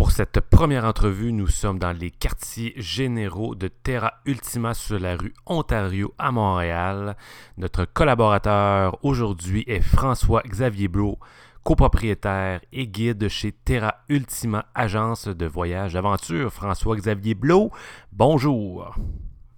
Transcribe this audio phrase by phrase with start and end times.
[0.00, 5.14] Pour cette première entrevue, nous sommes dans les quartiers généraux de Terra Ultima sur la
[5.14, 7.18] rue Ontario à Montréal.
[7.58, 11.18] Notre collaborateur aujourd'hui est François-Xavier Blot,
[11.64, 16.50] copropriétaire et guide chez Terra Ultima, agence de voyage d'aventure.
[16.50, 17.70] François-Xavier Blot,
[18.10, 18.94] bonjour.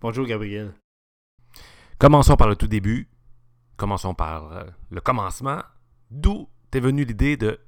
[0.00, 0.74] Bonjour Gabriel.
[1.98, 3.08] Commençons par le tout début.
[3.76, 5.62] Commençons par euh, le commencement.
[6.10, 7.60] D'où t'es venue l'idée de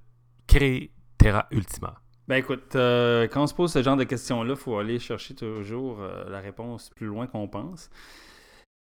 [0.48, 2.00] créer Terra Ultima?
[2.26, 5.34] Ben écoute, euh, quand on se pose ce genre de questions-là, il faut aller chercher
[5.34, 7.90] toujours euh, la réponse plus loin qu'on pense.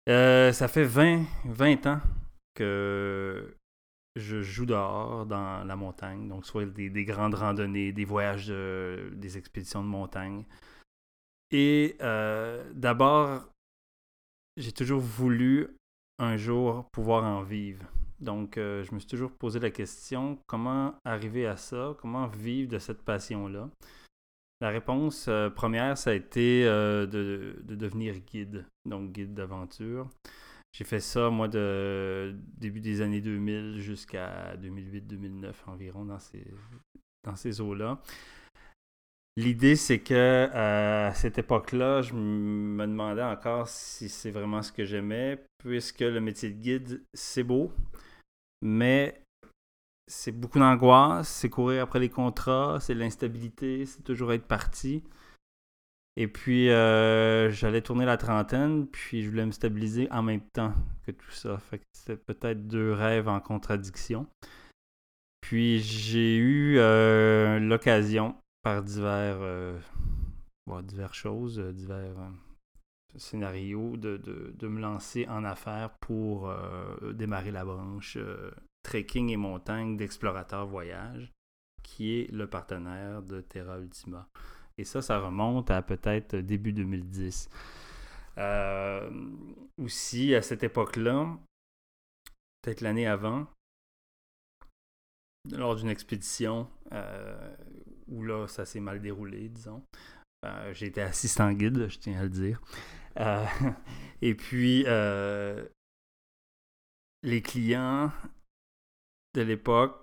[0.10, 2.02] Euh, ça fait 20, 20 ans
[2.54, 3.56] que
[4.16, 9.38] je joue dehors dans la montagne, donc soit des, des grandes randonnées, des voyages, des
[9.38, 10.46] expéditions de montagne.
[11.50, 11.96] Et
[12.74, 13.48] d'abord,
[14.58, 15.68] j'ai toujours voulu
[16.20, 17.86] un jour pouvoir en vivre.
[18.22, 21.96] Donc, euh, je me suis toujours posé la question, comment arriver à ça?
[22.00, 23.70] Comment vivre de cette passion-là?
[24.62, 30.08] La réponse euh, première, ça a été euh, de, devenir guide, donc guide d'aventure.
[30.72, 36.46] J'ai fait ça, moi, de début des années 2000 jusqu'à 2008-2009 environ, dans ces,
[37.24, 38.00] dans ces eaux-là.
[39.36, 44.86] L'idée, c'est que à cette époque-là, je me demandais encore si c'est vraiment ce que
[44.86, 47.72] j'aimais, puisque le métier de guide, c'est beau,
[48.62, 49.22] mais
[50.08, 55.04] c'est beaucoup d'angoisse, c'est courir après les contrats, c'est l'instabilité, c'est toujours être parti.
[56.18, 60.74] Et puis, euh, j'allais tourner la trentaine, puis je voulais me stabiliser en même temps
[61.06, 61.58] que tout ça.
[61.58, 64.28] Fait que c'était peut-être deux rêves en contradiction.
[65.40, 69.80] Puis, j'ai eu euh, l'occasion, par divers, euh,
[70.84, 72.18] divers choses, divers
[73.18, 78.52] scénario de, de, me lancer en affaires pour euh, démarrer la branche euh,
[78.84, 81.32] trekking et montagne d'Explorateur Voyage,
[81.84, 84.28] qui est le partenaire de Terra Ultima.
[84.78, 87.50] Et ça, ça remonte à peut-être début 2010.
[88.38, 89.10] Euh,
[89.78, 91.38] aussi, à cette époque-là,
[92.62, 93.46] peut-être l'année avant,
[95.52, 96.68] lors d'une expédition
[98.08, 99.84] où là, ça s'est mal déroulé, disons.
[100.80, 102.62] été assistant guide, je tiens à le dire.
[103.20, 103.46] Euh,
[104.22, 105.66] et puis, euh,
[107.24, 108.12] les clients
[109.34, 109.98] de l'époque,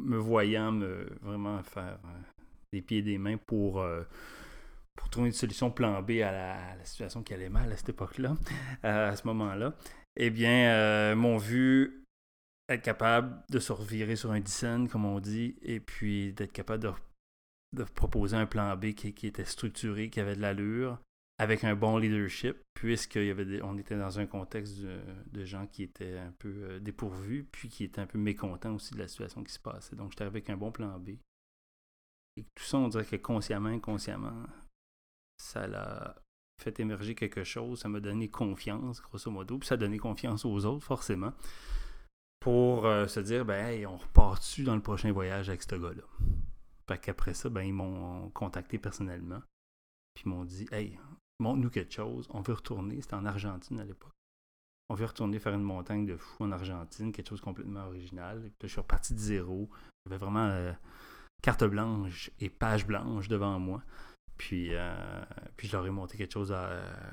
[0.00, 2.20] me voyant me vraiment faire euh,
[2.72, 3.84] des pieds et des mains pour,
[4.94, 8.36] pour trouver une solution plan B à la, situation qui allait mal à cette époque-là,
[8.82, 9.74] à ce moment-là,
[10.16, 12.04] eh bien, m'ont vu
[12.68, 16.92] être capable de se revirer sur un dissent, comme on dit, et puis d'être capable
[17.74, 20.98] de, proposer un plan B qui, était structuré, qui avait de l'allure,
[21.38, 23.20] avec un bon leadership, puisqu'on
[23.62, 27.84] on était dans un contexte de, gens qui étaient un peu euh, dépourvus, puis qui
[27.84, 29.94] étaient un peu mécontents aussi de la situation qui se passait.
[29.94, 31.10] Donc, j'étais avec un bon plan B.
[32.36, 34.44] Et tout ça, on dirait que consciemment, inconsciemment,
[35.38, 36.16] ça l'a
[36.60, 40.44] fait émerger quelque chose, ça m'a donné confiance, grosso modo, puis ça a donné confiance
[40.44, 41.32] aux autres, forcément,
[42.40, 45.76] pour euh, se dire, ben, hey, on repart dessus dans le prochain voyage avec ce
[45.76, 46.02] gars-là?
[46.88, 49.40] Fait qu'après ça, ben, ils m'ont contacté personnellement,
[50.14, 50.98] puis m'ont dit, hey,
[51.38, 54.12] montre-nous quelque chose, on veut retourner, c'était en Argentine à l'époque.
[54.90, 58.50] On veut retourner faire une montagne de fou en Argentine, quelque chose complètement original.
[58.62, 59.68] Je suis reparti de zéro.
[60.06, 60.72] J'avais vraiment euh,
[61.42, 63.82] carte blanche et page blanche devant moi.
[64.38, 65.24] Puis, euh,
[65.56, 66.54] puis je leur ai monté quelque chose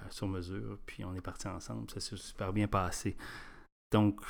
[0.09, 0.77] sur mesure.
[0.85, 1.89] Puis on est parti ensemble.
[1.91, 3.17] Ça s'est super bien passé.
[3.91, 4.21] Donc,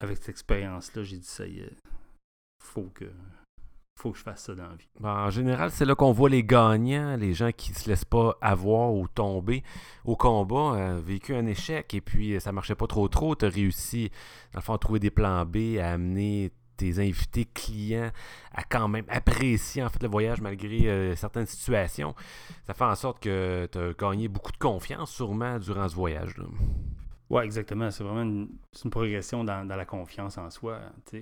[0.00, 1.76] avec cette expérience-là, j'ai dit ça y est,
[2.60, 3.10] faut que
[4.00, 4.88] faut que je fasse ça dans la vie.
[5.02, 8.36] en général, c'est là qu'on voit les gagnants, les gens qui ne se laissent pas
[8.40, 9.62] avoir ou tomber
[10.04, 13.36] au combat, euh, vécu un échec et puis euh, ça marchait pas trop trop.
[13.36, 14.10] Tu as réussi,
[14.52, 18.10] dans le fond, à trouver des plans B, à amener tes invités clients
[18.52, 22.14] à quand même apprécier en fait le voyage malgré euh, certaines situations.
[22.66, 26.36] Ça fait en sorte que tu as gagné beaucoup de confiance sûrement durant ce voyage.
[26.36, 26.46] -là.
[27.30, 27.90] Oui, exactement.
[27.90, 28.48] C'est vraiment une,
[28.84, 30.80] une progression dans, dans, la confiance en soi.
[31.14, 31.20] Euh,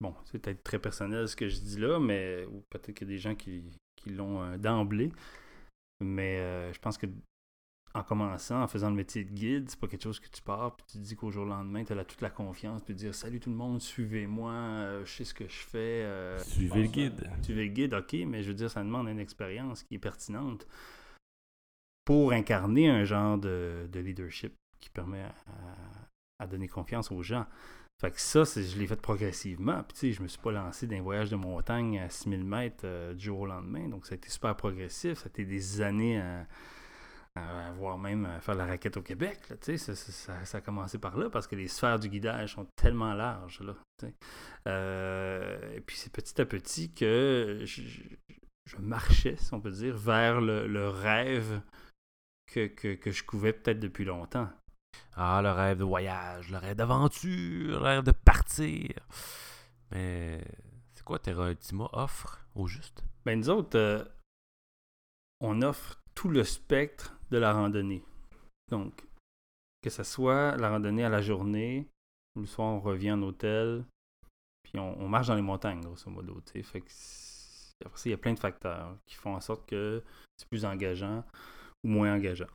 [0.00, 3.10] Bon, c'est peut-être très personnel ce que je dis là, mais ou peut-être qu'il y
[3.10, 3.64] a des gens qui,
[4.06, 5.10] l'ont euh, d'emblée.
[6.00, 7.06] Mais euh, je pense que
[7.94, 10.76] en commençant, en faisant le métier de guide, c'est pas quelque chose que tu pars
[10.76, 13.14] puis tu te dis qu'au jour au lendemain, tu as toute la confiance puis dire
[13.14, 16.36] salut tout le monde, suivez-moi, euh, je sais ce que je fais.
[16.44, 17.30] suivez le guide.
[17.42, 20.66] Suivez le guide, ok, mais je veux dire, ça demande une expérience qui est pertinente
[22.04, 25.24] pour incarner un genre de, leadership qui permet
[26.38, 27.46] à donner confiance aux gens.
[27.98, 29.82] Fait que ça, je l'ai fait progressivement.
[29.84, 32.84] Puis, tu sais, je me suis pas lancé d'un voyage de montagne à 6000 mètres
[32.84, 33.88] euh, du jour au lendemain.
[33.88, 35.18] Donc, ça a été super progressif.
[35.18, 36.46] Ça a été des années à,
[37.36, 39.38] à, voir même faire la raquette au Québec.
[39.62, 43.14] tu sais, ça, a commencé par là parce que les sphères du guidage sont tellement
[43.14, 43.62] larges.
[44.66, 47.64] Euh, et puis, c'est petit à petit que
[48.66, 51.60] je marchais, si on peut dire, vers le, rêve
[52.52, 54.48] que, que, je couvais peut-être depuis longtemps.
[55.14, 58.90] Ah, le rêve de voyage, le rêve d'aventure, le rêve de partir.
[59.90, 60.40] Mais
[60.92, 63.04] c'est quoi Terra Ultima offre au juste?
[63.24, 64.04] Ben nous autres, euh,
[65.40, 68.02] on offre tout le spectre de la randonnée.
[68.70, 69.06] Donc,
[69.82, 71.88] que ce soit la randonnée à la journée,
[72.34, 73.84] le soir on revient en hôtel,
[74.62, 76.38] puis on, marche dans les montagnes, grosso modo.
[76.38, 80.02] Après ça, il y a plein de facteurs qui font en sorte que
[80.36, 81.24] c'est plus engageant
[81.84, 82.48] ou moins engageant.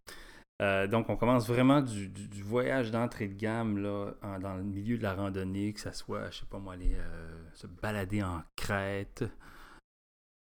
[0.61, 5.15] Euh, donc, on commence vraiment du, voyage d'entrée de gamme dans le milieu de la
[5.15, 9.23] randonnée, que ce soit, je sais pas moi, aller euh, se balader en crête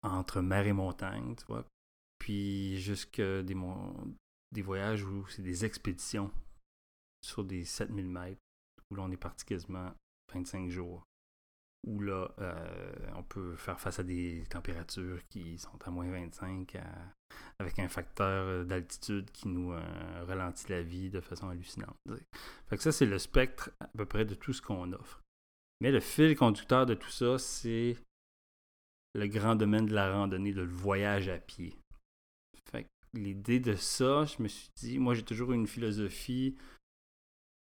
[0.02, 1.64] entre mer et montagne, tu vois.
[2.18, 3.56] Puis jusque des,
[4.52, 6.30] des voyages où c'est des expéditions
[7.22, 8.40] sur des 7000 mètres,
[8.90, 9.92] où l'on est parti quasiment
[10.34, 11.02] 25 jours
[11.86, 16.76] où là, euh, on peut faire face à des températures qui sont à moins 25
[17.58, 21.96] avec un facteur euh, d'altitude qui nous euh, ralentit la vie de façon hallucinante.
[22.68, 25.22] Que ça, c'est le spectre à peu près de tout ce qu'on offre.
[25.80, 27.96] Mais le fil conducteur de tout ça, c'est
[29.14, 31.76] le grand domaine de la randonnée, de le voyage à pied.
[33.12, 36.56] L'idée de ça, je me suis dit, moi j'ai toujours une philosophie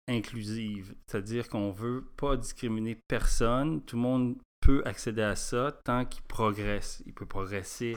[0.09, 6.05] inclusive, c'est-à-dire qu'on veut pas discriminer personne, tout le monde peut accéder à ça tant
[6.05, 7.03] qu'il progresse.
[7.07, 7.97] Il peut progresser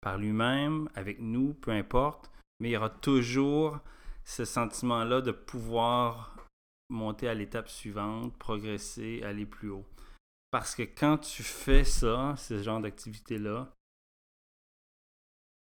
[0.00, 2.30] par lui-même, avec nous, peu importe,
[2.60, 3.78] mais il y aura toujours
[4.24, 6.36] ce sentiment-là de pouvoir
[6.90, 9.86] monter à l'étape suivante, progresser, aller plus haut.
[10.50, 13.72] Parce que quand tu fais ça, ce genre d'activité-là,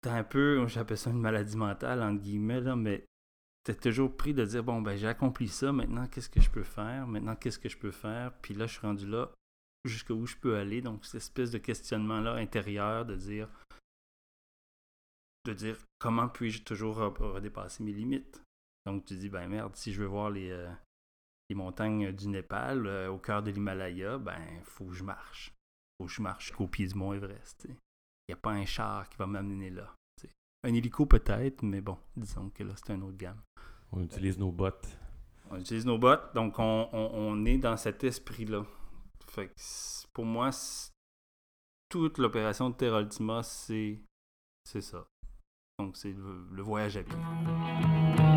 [0.01, 3.05] t'as un peu, j'appelle ça une maladie mentale, entre guillemets, là, mais
[3.65, 6.63] t'es toujours pris de dire bon ben j'ai accompli ça, maintenant qu'est-ce que je peux
[6.63, 9.31] faire, maintenant qu'est-ce que je peux faire, puis là je suis rendu là
[9.83, 13.49] jusqu'où je peux aller, donc cette espèce de questionnement là intérieur de dire
[15.45, 18.41] de dire comment puis-je toujours redépasser mes limites?
[18.85, 20.71] Donc tu dis ben merde, si je veux voir les, euh,
[21.53, 25.53] montagnes du Népal euh, au cœur de l'Himalaya, ben faut que je marche.
[25.97, 27.65] Faut que je marche jusqu'au pied du mont Everest.
[27.67, 27.75] Il
[28.29, 29.95] n'y a pas un char qui va m'amener là.
[30.65, 33.39] Un hélico peut-être, mais bon, disons que là, c'est un autre gamme.
[33.91, 34.97] On utilise nos bottes.
[35.51, 38.65] On utilise nos bottes, donc on, est dans cet esprit-là.
[39.27, 39.53] Fait que
[40.11, 40.49] pour moi,
[41.87, 44.01] toute l'opération de Terra Ultima, c'est
[44.63, 45.05] ça.
[45.77, 48.34] Donc c'est le, le voyage à pied.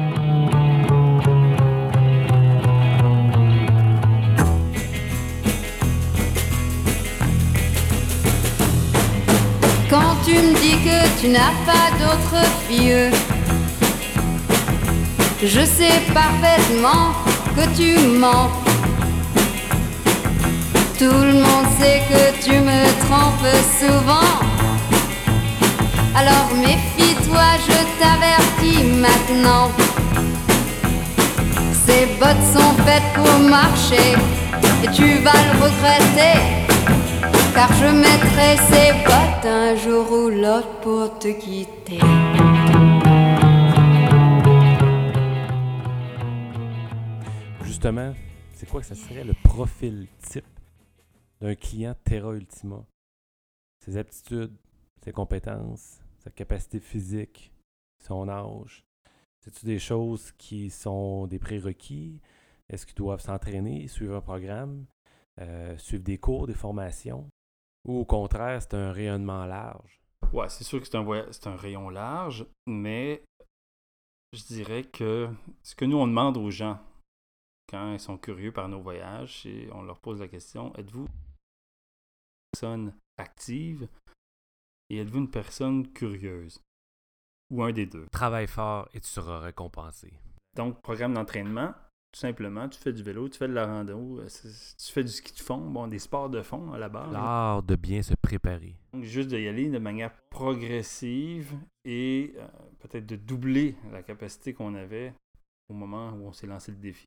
[10.28, 13.10] Tu me dis que tu n'as pas d'autre fille,
[15.42, 17.12] je sais parfaitement
[17.56, 18.50] que tu mens.
[20.98, 24.34] Tout le monde sait que tu me trompes souvent.
[26.14, 29.70] Alors méfie-toi, je t'avertis maintenant.
[31.86, 34.16] Ces bottes sont faites pour marcher
[34.84, 36.58] et tu vas le regretter
[37.54, 42.00] car je mettrai ces bottes un jour ou l'autre pour te quitter.
[47.62, 48.12] Justement,
[48.54, 50.44] c'est quoi que ça serait le profil type
[51.40, 52.84] d'un client Terra Ultima?
[53.84, 54.56] Ses aptitudes,
[55.04, 57.52] ses compétences, sa capacité physique,
[58.04, 58.84] son âge.
[59.40, 62.20] C'est-tu des choses qui sont des prérequis?
[62.68, 64.84] Est-ce qu'ils doivent s'entraîner, suivre un programme,
[65.40, 67.28] euh, suivre des cours, des formations?
[67.88, 69.98] Ou au contraire, c'est un rayonnement large?
[70.34, 73.24] Ouais, c'est sûr que c'est un, c'est un rayon large, mais
[74.34, 75.30] je dirais que
[75.62, 76.78] ce que nous, on demande aux gens
[77.66, 81.08] quand ils sont curieux par nos voyages, et on leur pose la question êtes-vous une
[82.52, 83.88] personne active
[84.90, 86.60] et êtes-vous une personne curieuse?
[87.50, 88.06] Ou un des deux.
[88.12, 90.12] Travaille fort et tu seras récompensé.
[90.54, 91.74] Donc, programme d'entraînement,
[92.12, 95.10] tout simplement, tu fais du vélo, tu fais de la rando, euh, tu fais du
[95.10, 97.12] ski de fond, bon, des sports de fond à la base.
[97.12, 98.74] L'art de bien se préparer.
[98.92, 101.52] Donc, juste d'y aller de manière progressive
[101.84, 102.46] et euh,
[102.78, 105.12] peut-être de doubler la capacité qu'on avait
[105.68, 107.04] au moment où on s'est lancé le défi.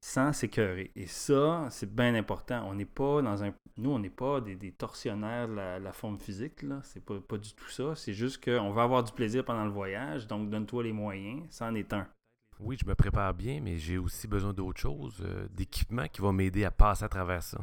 [0.00, 0.90] Sans s'écœurer.
[0.96, 2.68] Et ça, c'est bien important.
[2.68, 3.54] On n'est pas dans un.
[3.78, 6.80] Nous, on n'est pas des, torsionnaires de la, forme physique, là.
[6.82, 7.94] C'est pas, pas du tout ça.
[7.94, 11.46] C'est juste qu'on va avoir du plaisir pendant le voyage, donc donne-toi les moyens.
[11.48, 12.06] Ça en est un.
[12.60, 16.32] Oui, je me prépare bien, mais j'ai aussi besoin d'autre chose, euh, d'équipement qui va
[16.32, 17.58] m'aider à passer à travers ça.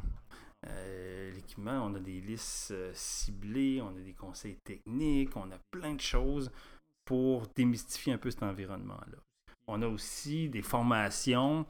[0.67, 5.57] Euh, l'équipement, on a des listes euh, ciblées, on a des conseils techniques, on a
[5.71, 6.51] plein de choses
[7.05, 9.17] pour démystifier un peu cet environnement-là.
[9.67, 11.65] On a aussi des formations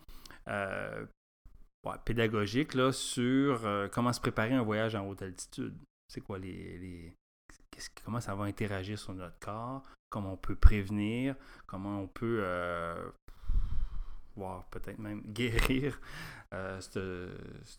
[2.04, 3.62] pédagogiques là, sur
[3.92, 5.78] comment se préparer un voyage en haute altitude.
[6.08, 7.14] C'est quoi les,
[8.04, 11.36] comment ça va interagir sur notre corps, comment on peut prévenir,
[11.66, 13.10] comment on peut, euh,
[14.36, 16.00] voire peut-être même guérir
[16.54, 17.30] euh, ce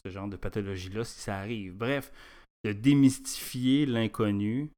[0.06, 1.76] genre de pathologie-là si ça arrive.
[1.76, 2.12] Bref,
[2.64, 4.70] de démystifier l'inconnu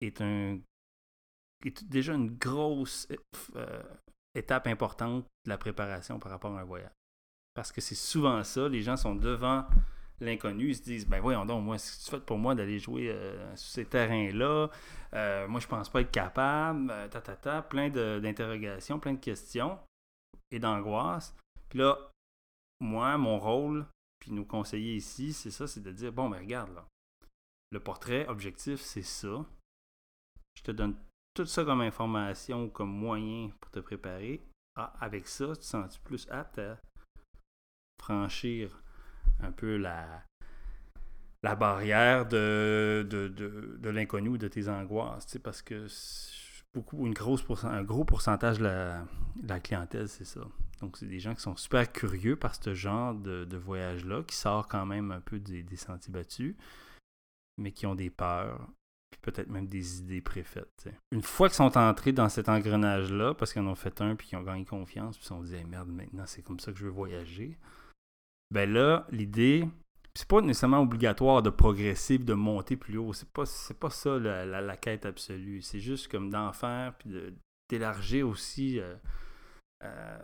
[0.00, 0.58] est, un,
[1.64, 3.08] est déjà une grosse
[3.56, 3.82] euh,
[4.34, 6.92] étape importante de la préparation par rapport à un voyage.
[7.54, 9.66] Parce que c'est souvent ça, les gens sont devant
[10.20, 13.56] l'inconnu, ils se disent ben voyons donc, moi, c'est fait pour moi d'aller jouer euh,
[13.56, 14.70] sur ces terrains-là.
[15.14, 16.92] Euh, moi, je pense pas être capable.
[17.10, 19.78] ta, ta, ta, plein d'interrogations, plein de questions
[20.50, 21.34] et d'angoisse.
[21.68, 21.98] Puis là,
[22.80, 23.86] moi, mon rôle,
[24.18, 26.86] puis nous conseiller ici, c'est ça, c'est de dire bon, mais regarde là.
[27.72, 29.44] Le portrait objectif, c'est ça.
[30.54, 30.96] Je te donne
[31.34, 34.40] tout ça comme information, comme moyen pour te préparer.
[34.76, 36.78] Ah, avec ça, tu te sens plus apte à
[38.00, 38.82] franchir
[39.40, 40.22] un peu la,
[41.42, 45.38] la barrière de, de, de, l'inconnu ou de tes angoisses.
[45.42, 45.86] Parce que
[46.74, 49.04] beaucoup, une grosse un gros pourcentage de la,
[49.42, 50.40] la clientèle, c'est ça.
[50.80, 54.36] Donc, c'est des gens qui sont super curieux par ce genre de, de voyage-là, qui
[54.36, 56.54] sort quand même un peu des, des sentiers battus,
[57.56, 58.68] mais qui ont des peurs,
[59.10, 60.88] puis peut-être même des idées préfaites.
[61.12, 64.28] Une fois qu'ils sont entrés dans cet engrenage-là, parce qu'ils en ont fait un, puis
[64.28, 66.78] qu'ils ont gagné confiance, puis ils se sont dit merde, maintenant c'est comme ça que
[66.78, 67.56] je veux voyager.
[68.50, 69.68] Ben là, l'idée,
[70.14, 73.12] c'est pas nécessairement obligatoire de progresser de monter plus haut.
[73.12, 73.44] C'est pas,
[73.78, 75.62] pas ça la, quête absolue.
[75.62, 77.10] C'est juste comme d'en faire, puis
[77.68, 78.94] d'élargir aussi euh,
[79.84, 80.18] euh,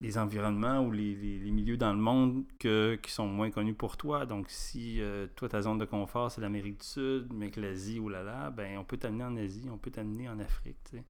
[0.00, 1.14] les environnements ou les,
[1.50, 4.26] milieux dans le monde que, qui sont moins connus pour toi.
[4.26, 7.98] Donc, si euh, toi, ta zone de confort, c'est l'Amérique du Sud, mais que l'Asie,
[7.98, 10.78] ou là là, ben, on peut t'amener en Asie, on peut t'amener en Afrique.
[10.90, 11.02] Tu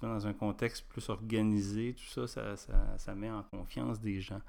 [0.00, 4.40] dans un contexte plus organisé, tout ça ça, ça, ça, met en confiance des gens.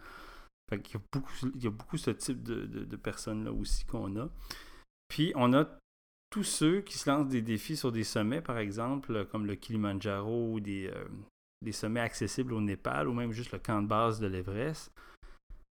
[0.77, 4.30] Qu'il y a beaucoup, il y a beaucoup ce type de, personnes-là aussi qu'on a.
[5.08, 5.65] Puis, on a
[6.30, 10.53] tous ceux qui se lancent des défis sur des sommets, par exemple, comme le Kilimanjaro
[10.53, 11.06] ou des, euh,
[11.62, 14.92] des sommets accessibles au Népal ou même juste le camp de base de l'Everest,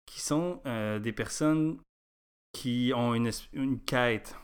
[0.07, 1.79] qui sont euh, des personnes
[2.53, 4.35] qui ont une, une quête,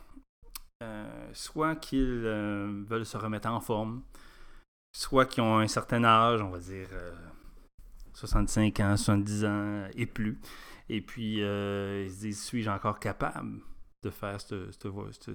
[0.82, 2.04] euh, soit qu'ils
[2.86, 4.02] veulent se remettre en forme,
[4.94, 6.88] soit qui ont un certain âge, on va dire
[8.14, 10.38] 65 ans, 70 ans et plus,
[10.88, 13.60] et puis ils se disent suis-je encore capable
[14.02, 14.70] de faire ce,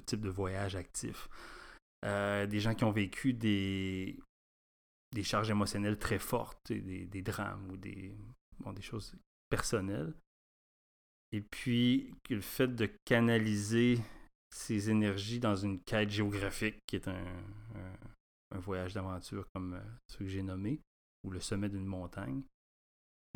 [0.06, 1.30] type de voyage actif?
[2.04, 4.20] des gens qui ont vécu des,
[5.24, 9.16] charges émotionnelles très fortes, des, drames ou des, choses
[9.50, 10.14] personnelles.
[11.32, 14.00] Et puis, le fait de canaliser
[14.50, 17.26] ces énergies dans une quête géographique, qui est un,
[18.52, 20.82] un, voyage d'aventure comme euh, ce que j'ai nommé,
[21.24, 22.44] ou le sommet d'une montagne,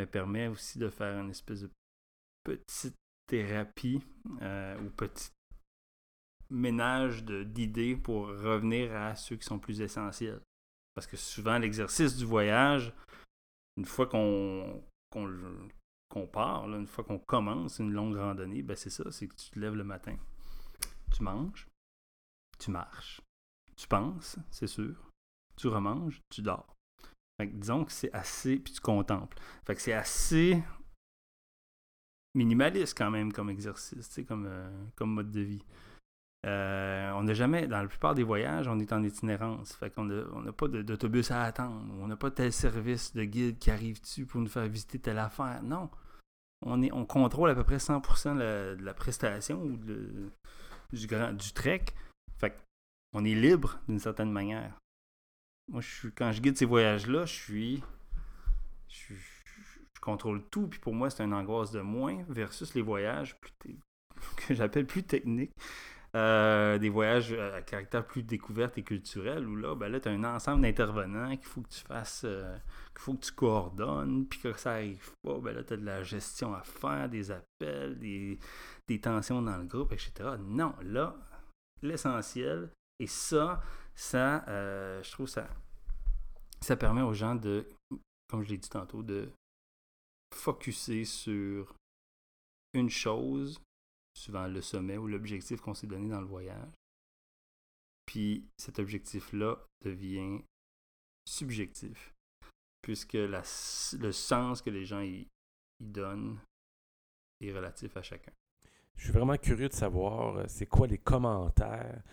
[0.01, 1.69] me permet aussi de faire une espèce de
[2.43, 2.95] petite
[3.27, 4.01] thérapie
[4.41, 5.29] euh, ou petit
[6.49, 10.41] ménage d'idées pour revenir à ceux qui sont plus essentiels.
[10.93, 12.93] Parce que souvent, l'exercice du voyage,
[13.77, 14.83] une fois qu'on
[16.31, 19.59] part, une fois qu'on commence une longue randonnée, ben c'est ça, c'est que tu te
[19.59, 20.17] lèves le matin.
[21.13, 21.67] Tu manges,
[22.59, 23.21] tu marches,
[23.77, 25.09] tu penses, c'est sûr,
[25.55, 26.75] tu remanges, tu dors.
[27.41, 29.35] Fait disons que c'est assez, puis tu contemples.
[29.65, 30.61] Fait que c'est assez
[32.35, 35.65] minimaliste quand même comme exercice, comme, euh, comme mode de vie.
[36.45, 39.73] Euh, on n'a jamais, dans la plupart des voyages, on est en itinérance.
[39.73, 41.83] Fait qu'on n'a pas d'autobus à attendre.
[41.99, 45.17] On n'a pas tel service de guide qui arrive dessus pour nous faire visiter telle
[45.17, 45.61] affaire.
[45.63, 45.89] Non.
[46.63, 51.85] On, contrôle à peu près 100% de la prestation ou du, trek.
[52.37, 52.55] Fait
[53.13, 54.80] on est libre d'une certaine manière.
[55.67, 57.83] Moi, je quand je guide ces voyages-là, je suis.
[58.89, 59.13] Je,
[60.01, 60.67] contrôle tout.
[60.67, 63.39] Puis pour moi, c'est une angoisse de moins versus les voyages
[64.47, 65.51] que j'appelle plus techniques.
[66.13, 70.11] Euh, des voyages à caractère plus découverte et culturel, où là, ben là, tu as
[70.11, 72.53] un ensemble d'intervenants qu'il faut que tu fasses, euh,
[72.93, 75.85] qu'il faut que tu coordonnes, puis que ça arrive pas, ben là, tu as de
[75.85, 78.37] la gestion à faire, des appels, des,
[78.89, 80.31] des tensions dans le groupe, etc.
[80.37, 81.15] Non, là,
[81.81, 83.61] l'essentiel, et ça,
[83.95, 85.49] ça, euh, je trouve ça,
[86.61, 87.67] ça permet aux gens de,
[88.29, 89.31] comme je l'ai dit tantôt, de
[90.33, 91.75] focuser sur
[92.73, 93.61] une chose
[94.13, 96.71] souvent le sommet ou l'objectif qu'on s'est donné dans le voyage.
[98.05, 100.41] Puis cet objectif-là devient
[101.27, 102.13] subjectif,
[102.81, 103.43] puisque la,
[103.99, 105.27] le sens que les gens y,
[105.79, 106.39] donnent
[107.39, 108.31] est relatif à chacun.
[108.97, 112.03] Je suis vraiment curieux de savoir, euh, c'est quoi les commentaires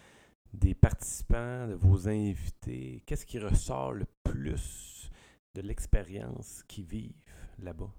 [0.53, 3.03] des participants, de vos invités?
[3.07, 5.11] Qu'est-ce qui ressort le plus
[5.55, 7.13] de l'expérience qu'ils vivent
[7.59, 7.93] là-bas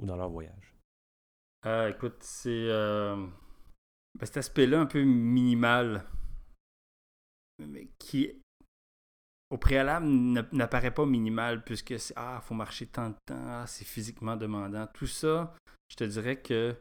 [0.00, 0.74] ou dans leur voyage?
[1.66, 3.16] Euh, écoute, c'est euh,
[4.18, 6.04] ben, cet aspect-là un peu minimal
[7.98, 8.30] qui,
[9.50, 10.06] au préalable,
[10.52, 14.86] n'apparaît pas minimal puisque c'est Ah, faut marcher tant de temps, ah, c'est physiquement demandant.
[14.94, 15.54] Tout ça,
[15.90, 16.76] je te dirais que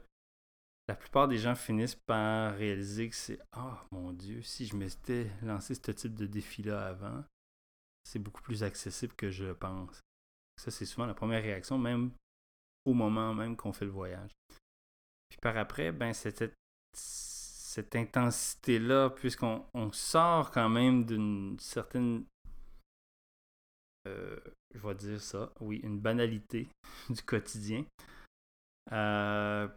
[0.88, 5.30] la plupart des gens finissent par réaliser que c'est Ah, mon Dieu, si je m'étais
[5.42, 7.24] lancé ce type de défi-là avant,
[8.04, 10.00] c'est beaucoup plus accessible que je pense.
[10.56, 12.12] Ça, c'est souvent la première réaction, même
[12.86, 14.32] au moment même qu'on fait le voyage.
[15.30, 16.54] Puis par après, ben, cette,
[16.94, 22.24] cette intensité-là, puisqu'on sort quand même d'une certaine,
[24.08, 24.40] euh,
[24.74, 26.70] je vais dire ça, oui, une banalité
[27.10, 27.86] du quotidien.
[28.94, 29.68] Euh,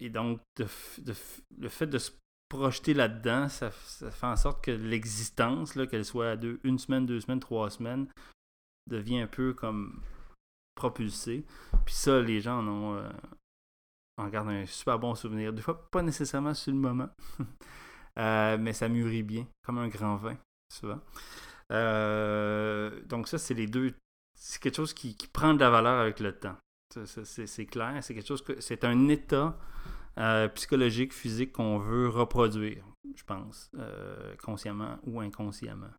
[0.00, 2.12] et donc, le fait de se
[2.48, 7.40] projeter là-dedans, ça, fait en sorte que l'existence, qu'elle soit à une semaine, deux semaines,
[7.40, 8.08] trois semaines,
[8.88, 10.00] devient un peu comme
[10.74, 11.44] propulsée.
[11.84, 13.10] Puis ça, les gens en ont, euh,
[14.16, 15.52] en gardent un super bon souvenir.
[15.52, 17.08] Des fois, pas nécessairement sur le moment,
[18.18, 20.36] euh, mais ça mûrit bien, comme un grand vin,
[20.72, 21.00] souvent.
[21.72, 23.94] Euh, donc ça, c'est les deux.
[24.34, 26.56] C'est quelque chose qui, prend de la valeur avec le temps.
[26.90, 28.02] C'est clair.
[28.02, 29.58] C'est quelque chose que c'est un état
[30.18, 35.92] euh, psychologique, physique qu'on veut reproduire, je pense, euh, consciemment ou inconsciemment.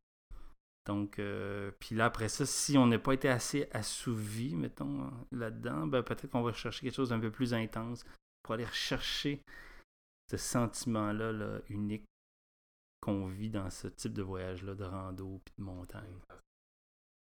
[0.88, 5.88] Donc, euh, puis là, après ça, si on n'a pas été assez assouvi, mettons, là-dedans,
[5.88, 8.03] ben, peut-être qu'on va chercher quelque chose d'un peu plus intense
[8.41, 9.43] pour aller rechercher
[10.29, 12.05] ce sentiment-là là, unique
[13.01, 16.19] qu'on vit dans ce type de voyage-là, de rando puis de montagne.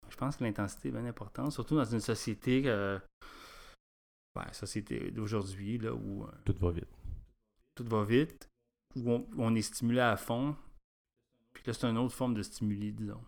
[0.08, 2.62] Je pense que l'intensité est bien importante, surtout dans une société
[4.34, 6.24] ben, société d'aujourd'hui, là, où...
[6.24, 6.88] Euh, tout va vite.
[7.74, 8.48] Tout va vite,
[8.96, 10.56] où on, est stimulé à fond.
[11.52, 13.22] Puis là, c'est une autre forme de stimuli, disons.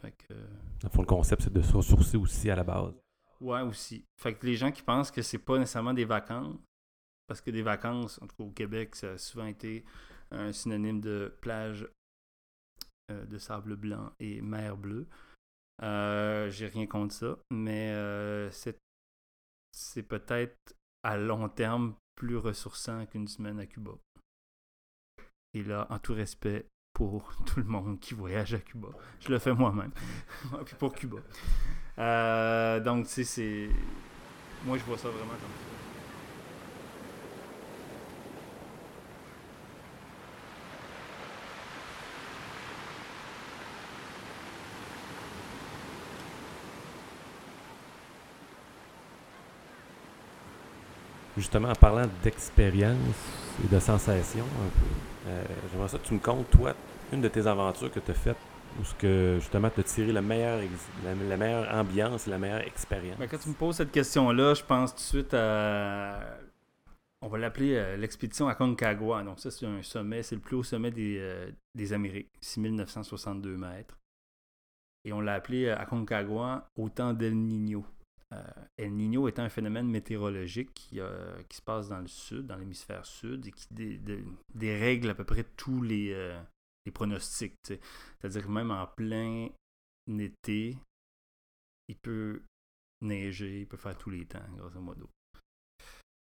[0.00, 0.34] Fait que...
[0.80, 2.94] Dans fond, le concept, c'est de se ressourcer aussi à la base.
[3.40, 4.04] Ouais, aussi.
[4.20, 6.58] Fait que les gens qui pensent que c'est pas nécessairement des vacances,
[7.26, 9.84] parce que des vacances, en tout cas au Québec, ça a souvent été
[10.30, 11.88] un synonyme de plage
[13.10, 15.06] euh, de sable blanc et mer bleue.
[15.82, 18.78] Euh, J'ai rien contre ça, mais euh, c'est
[19.74, 23.92] c'est peut-être à long terme plus ressourçant qu'une semaine à Cuba.
[25.52, 28.88] Et là, en tout respect pour tout le monde qui voyage à Cuba.
[29.20, 29.90] Je le fais moi-même.
[30.64, 31.18] Puis pour Cuba.
[31.98, 33.68] Euh, donc, tu sais, c'est.
[34.64, 35.93] Moi, je vois ça vraiment comme.
[51.36, 52.96] Justement, en parlant d'expérience
[53.64, 56.74] et de sensation, un peu, euh, j'aimerais ça que tu me comptes, toi,
[57.12, 58.36] une de tes aventures que tu as faites
[58.80, 60.60] où ce que justement tu as tiré la meilleure,
[61.04, 63.18] la, meilleure ambiance, la meilleure expérience.
[63.18, 66.20] Ben, quand tu me poses cette question-là, je pense tout de suite à.
[67.20, 69.22] On va l'appeler euh, l'expédition à Concagua.
[69.22, 73.98] Donc, ça, c'est un sommet, c'est le plus haut sommet des, euh, Amériques, 6962 mètres.
[75.06, 77.84] Et on l'a appelé Aconcagua au temps d'El Niño.
[78.32, 78.42] Euh,
[78.76, 81.00] El Niño étant un phénomène météorologique qui,
[81.48, 83.68] qui, se passe dans le sud, dans l'hémisphère sud, et qui
[84.54, 86.40] dérègle à peu près tous les, euh,
[86.92, 87.54] pronostics.
[87.64, 89.48] C'est-à-dire que même en plein
[90.18, 90.76] été,
[91.88, 92.42] il peut
[93.00, 95.08] neiger, il peut faire tous les temps, grosso modo.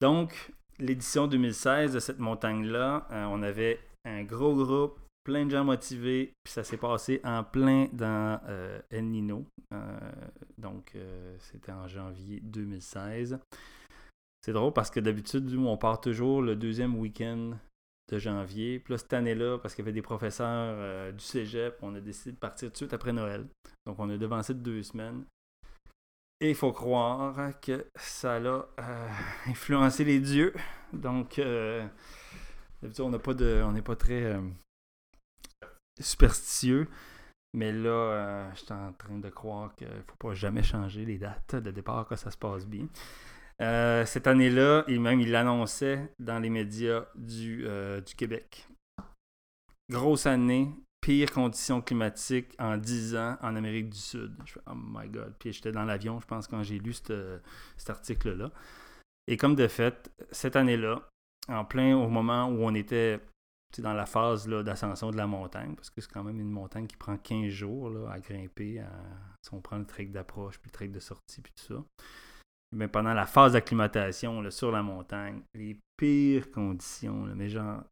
[0.02, 5.64] Donc, l'édition 2016 de cette montagne-là, euh, on avait un gros groupe plein de gens
[5.64, 9.46] motivés, puis ça s'est passé en plein dans euh, El Nino.
[9.74, 10.00] Euh,
[10.58, 13.40] donc, euh, c'était en janvier 2016.
[14.42, 17.52] C'est drôle parce que d'habitude, nous, on part toujours le deuxième week-end
[18.12, 18.80] de janvier.
[18.80, 22.34] Puis là, cette année-là, parce qu'il y avait des professeurs du cégep, on a décidé
[22.34, 23.48] de partir tout de suite après Noël.
[23.86, 25.24] Donc, on a devancé de deux semaines.
[26.42, 28.68] Et il faut croire que ça a
[29.48, 30.54] influencé les dieux.
[30.92, 31.40] Donc,
[32.82, 34.38] d'habitude, on n'a pas de, on n'est pas très
[36.04, 36.88] superstitieux.
[37.56, 41.06] Mais là, euh, je suis en train de croire qu'il ne faut pas jamais changer
[41.06, 42.88] les dates de départ quand ça se passe bien.
[43.62, 48.68] Euh, cette année-là, et même il l'annonçait dans les médias du, euh, du Québec.
[49.92, 54.36] Grosse année, pire conditions climatiques en 10 ans en Amérique du Sud.
[54.46, 55.36] Je fais, oh my god.
[55.38, 58.50] Puis j'étais dans l'avion, je pense, quand j'ai lu cet article-là.
[59.28, 61.08] Et comme de fait, cette année-là,
[61.48, 63.20] en plein au moment où on était
[63.82, 66.98] dans la phase d'ascension de la montagne, parce que c'est quand même une montagne qui
[66.98, 68.84] prend 15 jours là, à grimper,
[69.42, 71.84] si on prend le trek d'approche, puis le trek de sortie, puis tout ça.
[72.72, 77.84] Mais pendant la phase d'acclimatation sur la montagne, les pires conditions, mais genre,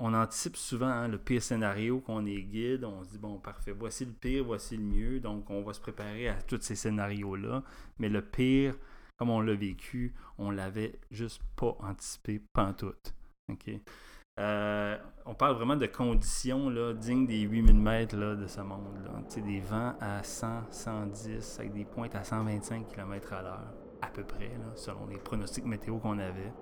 [0.00, 3.72] on anticipe souvent hein, le pire scénario qu'on est guide, on se dit bon parfait,
[3.72, 7.64] voici le pire, voici le mieux, donc on va se préparer à tous ces scénarios-là,
[7.98, 8.76] mais le pire,
[9.16, 13.12] comme on l'a vécu, on l'avait juste pas anticipé pantoute.
[13.50, 13.70] OK?
[14.38, 14.96] Euh,
[15.26, 18.98] on parle vraiment de conditions là, dignes des 8000 mètres là, de ce monde.
[19.04, 19.10] Là.
[19.40, 24.22] Des vents à 100, 110, avec des pointes à 125 km à l'heure, à peu
[24.22, 26.52] près, selon les pronostics météo qu'on avait.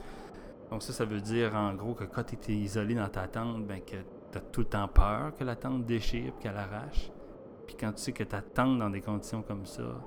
[0.71, 3.67] Donc ça, ça veut dire en gros que quand tu étais isolé dans ta tente,
[3.67, 3.97] ben, que
[4.33, 7.11] tu as tout le temps peur que la tente déchire qu'elle arrache.
[7.67, 10.01] Puis quand tu sais que ta tente dans des conditions comme ça,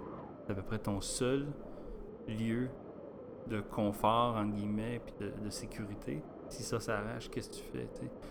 [0.46, 1.48] c'est à peu près ton seul
[2.28, 2.70] lieu
[3.48, 6.22] de confort, en guillemets, puis de, sécurité.
[6.50, 7.88] Si ça s'arrache, qu'est-ce que tu fais?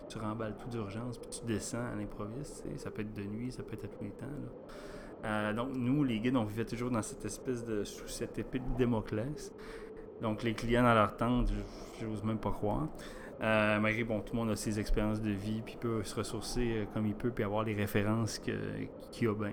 [0.08, 2.64] Tu remballes tout d'urgence, puis tu descends à l'improviste.
[2.76, 4.26] Ça peut être de nuit, ça peut être à tous les temps.
[5.24, 7.84] Euh, donc, nous, les guides, on vivait toujours dans cette espèce de.
[7.84, 9.52] sous cette épée de Démoclès.
[10.20, 11.48] Donc, les clients dans leur tente,
[12.00, 12.88] j'ose même pas croire.
[13.40, 16.78] Euh, malgré, bon, tout le monde a ses expériences de vie, puis peut se ressourcer
[16.78, 19.52] euh, comme il peut, puis avoir les références qu'il a bien,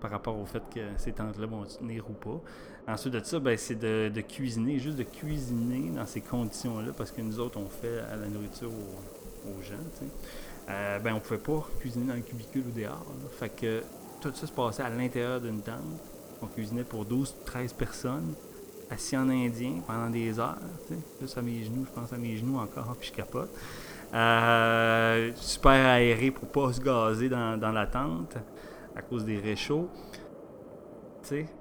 [0.00, 2.40] par rapport au fait que ces tentes-là vont tenir ou pas.
[2.88, 7.20] Ensuite de ça, ben, c'est de, cuisiner, juste de cuisiner dans ces conditions-là, parce que
[7.20, 9.74] nous autres, on fait la nourriture aux, gens.
[10.70, 13.04] Euh, ben, on pouvait pas cuisiner dans le cubicule ou dehors.
[13.38, 13.82] Fait que
[14.22, 15.76] tout ça se passait à l'intérieur d'une tente.
[16.40, 18.34] On cuisinait pour 12-13 personnes,
[18.90, 20.56] assis en indien pendant des heures.
[21.20, 23.50] Juste à mes genoux, je pense à mes genoux encore, puis je capote.
[24.14, 28.36] Euh, super aéré pour pas se gazer dans la tente
[28.96, 29.90] à cause des réchauds.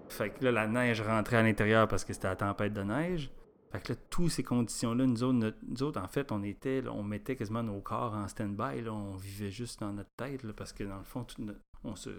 [0.09, 3.31] Fait que là, la neige rentrait à l'intérieur parce que c'était la tempête de neige.
[3.71, 7.63] Fait que là, toutes ces conditions-là, nous autres, en fait, on était, on mettait quasiment
[7.63, 8.87] nos corps en stand-by.
[8.89, 11.25] On vivait juste dans notre tête parce que dans le fond,
[11.83, 12.11] on, se,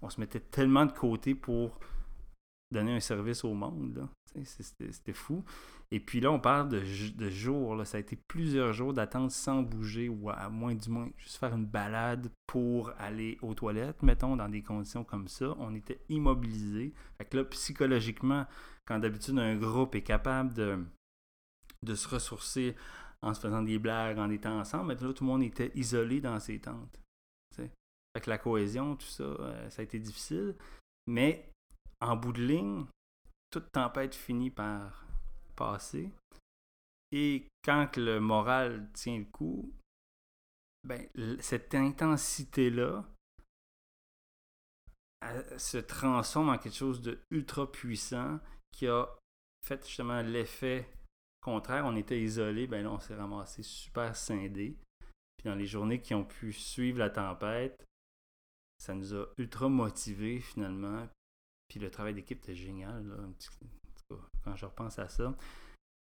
[0.00, 1.78] on se mettait tellement de côté pour
[2.72, 4.08] donner un service au monde.
[4.44, 5.44] C'était fou.
[5.90, 7.76] Et puis là, on parle de, jours.
[7.76, 7.84] Là.
[7.84, 11.54] Ça a été plusieurs jours d'attente sans bouger ou à moins du moins juste faire
[11.54, 15.54] une balade pour aller aux toilettes, mettons, dans des conditions comme ça.
[15.58, 16.94] On était immobilisés.
[17.18, 18.46] Fait que là, psychologiquement,
[18.86, 20.82] quand d'habitude un groupe est capable de,
[21.82, 22.74] de se ressourcer
[23.20, 26.40] en se faisant des blagues, en étant ensemble, maintenant tout le monde était isolé dans
[26.40, 27.02] ses tentes.
[28.14, 30.54] Fait que la cohésion, tout ça, euh, ça a été difficile.
[31.06, 31.51] Mais
[32.02, 32.86] en bout de ligne,
[33.50, 35.06] toute tempête finit par
[35.56, 36.10] passer.
[37.12, 39.72] Et quand le moral tient le coup,
[40.84, 41.08] ben,
[41.40, 43.04] cette intensité-là
[45.56, 48.40] se transforme en quelque chose de ultra puissant
[48.72, 49.06] qui a
[49.64, 50.88] fait justement l'effet
[51.40, 51.84] contraire.
[51.86, 54.76] On était isolé, ben là, on s'est ramassé super scindé.
[55.36, 57.84] Puis dans les journées qui ont pu suivre la tempête,
[58.78, 61.08] ça nous a ultra motivés finalement.
[61.72, 63.02] Puis le travail d'équipe était génial,
[64.44, 65.34] quand je repense à ça,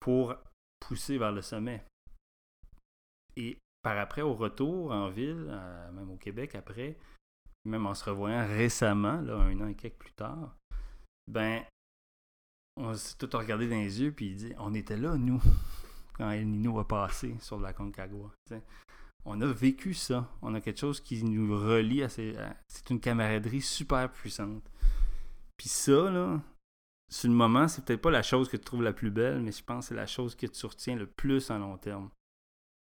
[0.00, 0.34] pour
[0.80, 1.84] pousser vers le sommet.
[3.36, 5.44] Et par après, au retour en ville,
[5.92, 6.96] même au Québec après,
[7.66, 10.56] même en se revoyant récemment, là, un an et quelques plus tard,
[11.26, 11.62] ben,
[12.78, 15.42] on s'est tout regardé dans les yeux, puis il dit On était là, nous,
[16.14, 18.30] quand El Nino a passé sur la Concagua.
[19.26, 20.30] On a vécu ça.
[20.40, 22.34] On a quelque chose qui nous relie à ces.
[22.68, 24.64] C'est une camaraderie super puissante.
[25.56, 26.40] Puis ça, là,
[27.12, 29.52] sur le moment, c'est peut-être pas la chose que tu trouves la plus belle, mais
[29.52, 32.10] je pense que c'est la chose que tu retiens le plus en long terme.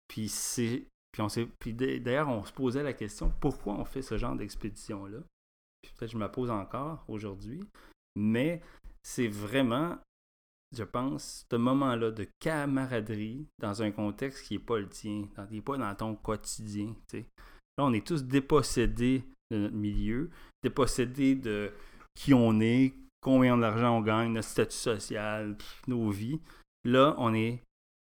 [0.09, 0.87] Puis c'est.
[1.13, 1.29] Puis on.
[1.59, 5.19] Puis d'ailleurs, on se posait la question pourquoi on fait ce genre d'expédition-là?
[5.83, 7.61] Puis peut-être je me la pose encore aujourd'hui.
[8.17, 8.63] Mais
[9.03, 9.99] c'est vraiment,
[10.75, 15.55] je pense, ce moment-là de camaraderie dans un contexte qui n'est pas le tien, qui
[15.55, 16.95] n'est pas dans ton quotidien.
[17.13, 20.31] Là, on est tous dépossédés de notre milieu,
[20.63, 21.73] dépossédés de
[22.15, 26.41] qui on est, combien d'argent on gagne, notre statut social, nos vies.
[26.85, 27.63] Là, on est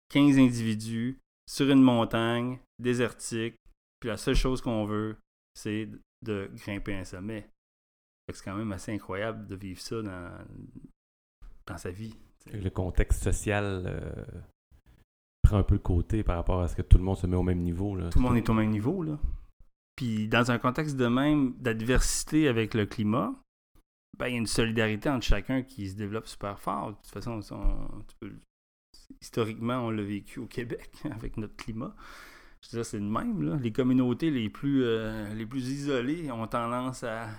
[0.10, 3.56] 15 individus sur une montagne désertique,
[4.00, 5.18] puis la seule chose qu'on veut,
[5.54, 5.90] c'est
[6.22, 7.50] de grimper un sommet.
[8.32, 10.32] C'est quand même assez incroyable de vivre ça dans,
[11.66, 12.16] dans sa vie.
[12.54, 14.24] Le contexte social euh,
[15.42, 17.36] prend un peu le côté par rapport à ce que tout le monde se met
[17.36, 17.96] au même niveau.
[17.96, 18.10] Là.
[18.10, 19.02] Tout le monde est au même niveau.
[19.04, 19.18] Là.
[19.96, 23.34] Puis dans un contexte de même d'adversité avec le climat,
[24.18, 26.92] ben, il y a une solidarité entre chacun qui se développe super fort.
[26.92, 27.40] De toute façon,
[29.22, 31.96] historiquement, on l'a vécu au Québec avec notre climat.
[32.62, 33.42] Je veux c'est le même.
[33.42, 33.56] Là.
[33.56, 37.30] Les communautés les plus, euh, les plus isolées ont tendance à,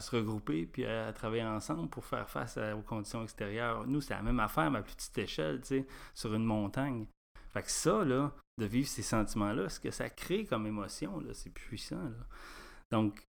[0.00, 3.86] se regrouper puis à, travailler ensemble pour faire face aux conditions extérieures.
[3.86, 5.60] Nous, c'est la même affaire, mais à plus petite échelle,
[6.14, 7.06] sur une montagne.
[7.50, 11.52] Fait que ça, là, de vivre ces sentiments-là, ce que ça crée comme émotion, c'est
[11.52, 12.00] puissant.
[12.90, 13.26] Donc,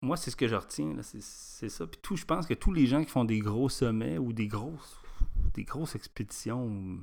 [0.00, 1.86] moi, c'est ce que je retiens, c'est ça.
[1.86, 4.46] Puis tout, je pense que tous les gens qui font des gros sommets ou des
[4.46, 5.00] grosses,
[5.54, 7.00] des grosses expéditions,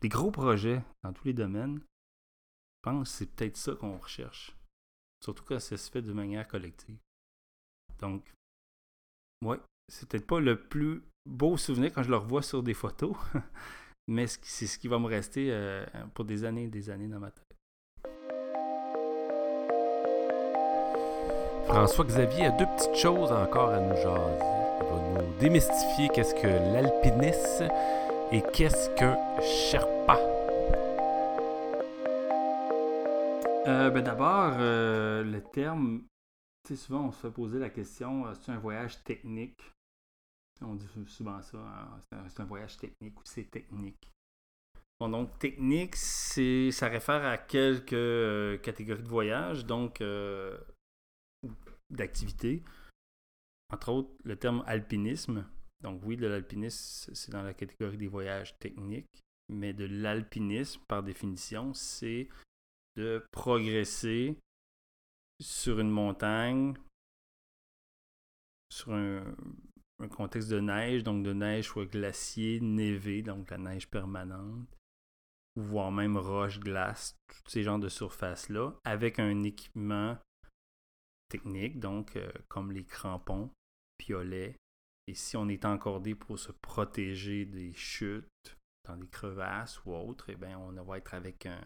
[0.00, 4.56] des gros projets dans tous les domaines, je pense que c'est peut-être ça qu'on recherche.
[5.22, 6.98] Surtout quand ça se fait de manière collective.
[8.00, 8.32] Donc,
[9.44, 13.16] ouais, c'est peut-être pas le plus beau souvenir quand je le revois sur des photos,
[14.08, 17.20] mais c'est ce qui va me rester euh, pour des années et des années dans
[17.20, 17.55] ma tête.
[21.68, 24.44] François-Xavier a deux petites choses encore à nous jaser.
[24.80, 27.68] Il va nous démystifier qu'est-ce que l'alpinisme
[28.30, 30.16] et qu'est-ce qu'un Sherpa.
[33.66, 36.04] Euh, ben D'abord, euh, le terme,
[36.64, 39.60] tu sais, souvent on se fait poser la question, c'est un voyage technique?
[40.62, 44.10] On dit souvent ça, hein, c'est un, voyage technique ou c'est technique?
[45.00, 50.56] Bon, donc technique, ça réfère à quelques euh, catégories de voyage, donc euh,
[51.90, 52.62] d'activités.
[53.72, 55.46] Entre autres, le terme alpinisme.
[55.82, 61.02] Donc oui, de l'alpinisme, c'est dans la catégorie des voyages techniques, mais de l'alpinisme, par
[61.02, 62.28] définition, c'est
[62.96, 64.38] de progresser
[65.40, 66.74] sur une montagne,
[68.70, 69.36] sur un,
[69.98, 74.66] un contexte de neige, donc de neige soit glacier, névé, donc la neige permanente,
[75.56, 80.18] voire même roche, glace, tous ces genres de surfaces-là, avec un équipement
[81.28, 83.50] technique, donc euh, comme les crampons,
[83.98, 84.56] piolets,
[85.08, 90.26] et si on est encordé pour se protéger des chutes dans des crevasses ou autres,
[90.30, 91.60] eh bien, on va être avec un,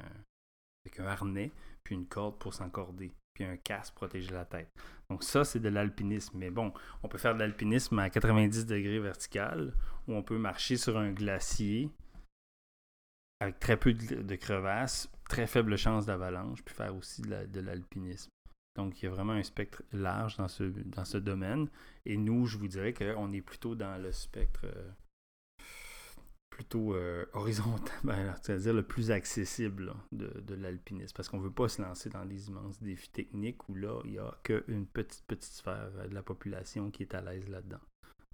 [0.85, 1.51] avec un harnais,
[1.83, 4.69] puis une corde pour s'encorder puis un casque pour protéger la tête.
[5.09, 6.37] Donc ça, c'est de l'alpinisme.
[6.37, 9.73] Mais bon, on peut faire de l'alpinisme à 90 degrés vertical,
[10.07, 11.91] ou on peut marcher sur un glacier
[13.41, 18.29] avec très peu de, crevasses, très faible chance d'avalanche, puis faire aussi de l'alpinisme.
[18.81, 21.69] Donc, il y a vraiment un spectre large dans ce, dans ce domaine.
[22.07, 24.91] Et nous, je vous dirais qu'on est plutôt dans le spectre euh,
[26.49, 31.69] plutôt euh, horizontal, ben, c'est-à-dire le plus accessible de, l'alpinisme, parce qu'on ne veut pas
[31.69, 35.53] se lancer dans les immenses défis techniques où là, il n'y a qu'une petite, petite
[35.53, 37.81] sphère de la population qui est à l'aise là-dedans.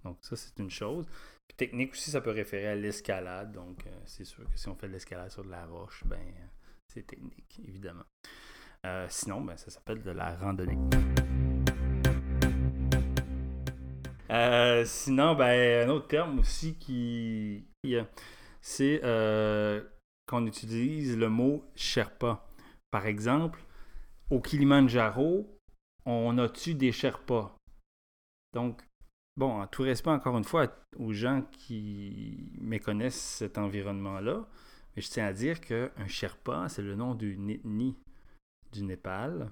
[0.05, 1.05] Donc ça, c'est une chose.
[1.45, 3.51] Puis technique aussi, ça peut référer à l'escalade.
[3.51, 6.33] Donc euh, c'est sûr que si on fait de l'escalade sur de la roche, ben
[6.87, 8.05] c'est technique, évidemment.
[8.85, 10.77] Euh, sinon, ben, ça s'appelle de la randonnée.
[14.85, 17.65] sinon, ben, un autre terme aussi qui,
[18.61, 19.81] c'est euh,
[20.27, 22.45] qu'on utilise le mot Sherpa.
[22.91, 23.63] Par exemple,
[24.29, 25.57] au Kilimanjaro,
[26.05, 27.55] on a-tu des Sherpas?
[28.53, 28.81] Donc,
[29.35, 34.47] bon, en tout respect, encore une fois, aux gens qui méconnaissent cet environnement-là,
[34.95, 37.97] mais je tiens à dire qu'un Sherpa, c'est le nom d'une ethnie
[38.71, 39.51] du Népal,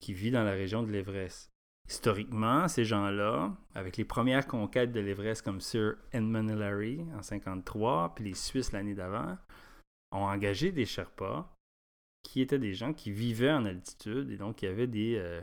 [0.00, 1.50] qui vit dans la région de l'Everest
[1.90, 8.14] historiquement, ces gens-là, avec les premières conquêtes de l'Everest comme Sir Edmund Hillary en 1953,
[8.14, 9.36] puis les Suisses l'année d'avant,
[10.12, 11.52] ont engagé des Sherpas
[12.22, 15.40] qui étaient des gens qui vivaient en altitude et donc qui avaient des, euh,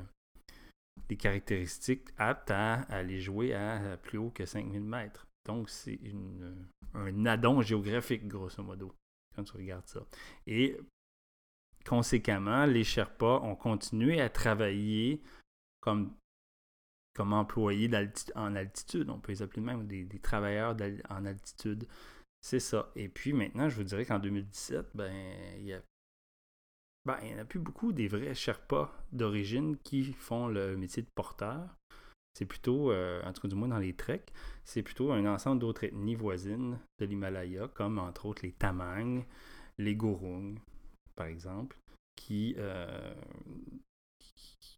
[1.09, 5.27] des caractéristiques aptes à, aller jouer à, plus haut que 5000 mètres.
[5.45, 5.99] Donc, c'est
[6.93, 8.93] un addon géographique, grosso modo,
[9.35, 10.01] quand tu regardes ça.
[10.45, 10.77] Et
[11.87, 15.21] conséquemment, les Sherpas ont continué à travailler
[15.81, 16.13] comme
[17.17, 17.89] employés
[18.35, 19.09] en altitude.
[19.09, 20.75] On peut les appeler même des, travailleurs
[21.09, 21.87] en altitude.
[22.41, 22.91] C'est ça.
[22.95, 25.13] Et puis maintenant, je vous dirais qu'en 2017, ben,
[25.57, 25.81] il y a
[27.05, 31.09] ben, n'y en a plus beaucoup des vrais Sherpas d'origine qui font le métier de
[31.15, 31.73] porteur.
[32.33, 34.31] C'est plutôt, euh, en du moins dans les treks,
[34.65, 39.25] c'est plutôt un ensemble d'autres ethnies voisines de l'Himalaya, comme entre autres les Tamang,
[39.79, 40.59] les Gurung,
[41.17, 41.77] par exemple,
[42.15, 43.13] qui, euh,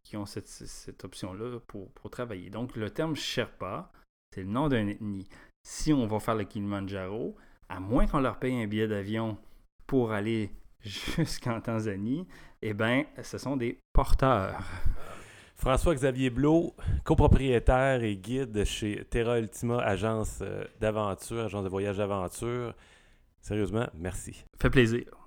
[0.02, 2.50] qui ont cette, option-là pour, travailler.
[2.50, 3.92] Donc, le terme Sherpa,
[4.34, 5.28] c'est le nom d'une ethnie.
[5.62, 7.36] Si on va faire le Kilimanjaro,
[7.68, 9.38] à moins qu'on leur paye un billet d'avion
[9.86, 10.50] pour aller
[10.80, 12.26] jusqu'en Tanzanie,
[12.62, 14.60] eh bien, ce sont des porteurs.
[15.56, 16.74] François-Xavier Blot,
[17.04, 22.74] copropriétaire et guide chez Terra Ultima, agence euh, d'aventure, agence de voyage d'aventure.
[23.42, 24.42] Sérieusement, merci.
[24.58, 25.19] Fait plaisir.